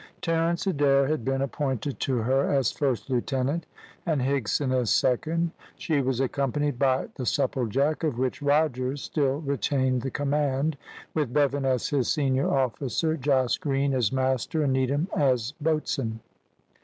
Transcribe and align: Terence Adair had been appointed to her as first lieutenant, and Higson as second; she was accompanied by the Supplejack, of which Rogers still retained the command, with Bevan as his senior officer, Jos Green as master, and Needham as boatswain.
Terence 0.19 0.65
Adair 0.65 1.05
had 1.07 1.23
been 1.23 1.43
appointed 1.43 1.99
to 1.99 2.17
her 2.23 2.49
as 2.51 2.71
first 2.71 3.07
lieutenant, 3.07 3.67
and 4.03 4.19
Higson 4.19 4.73
as 4.73 4.89
second; 4.89 5.51
she 5.77 6.01
was 6.01 6.19
accompanied 6.19 6.79
by 6.79 7.09
the 7.17 7.23
Supplejack, 7.23 8.03
of 8.03 8.17
which 8.17 8.41
Rogers 8.41 9.03
still 9.03 9.41
retained 9.41 10.01
the 10.01 10.09
command, 10.09 10.75
with 11.13 11.31
Bevan 11.31 11.65
as 11.65 11.89
his 11.89 12.11
senior 12.11 12.49
officer, 12.49 13.15
Jos 13.15 13.59
Green 13.59 13.93
as 13.93 14.11
master, 14.11 14.63
and 14.63 14.73
Needham 14.73 15.07
as 15.15 15.51
boatswain. 15.61 16.21